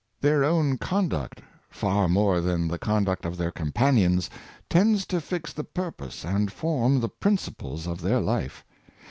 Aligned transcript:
Their 0.19 0.43
own 0.43 0.79
conduct, 0.79 1.41
far 1.69 2.07
more 2.09 2.41
than 2.41 2.67
the 2.67 2.79
conduct 2.79 3.23
of 3.23 3.37
their 3.37 3.51
companions, 3.51 4.31
tends 4.67 5.05
to 5.05 5.21
fix 5.21 5.53
the 5.53 5.63
pur 5.63 5.91
pose 5.91 6.25
and 6.25 6.51
form 6.51 6.99
the 7.01 7.07
principles 7.09 7.85
of 7.85 8.01
their 8.01 8.19
life. 8.19 8.65